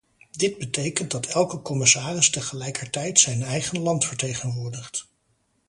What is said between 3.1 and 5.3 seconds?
zijn eigen land vertegenwoordigt.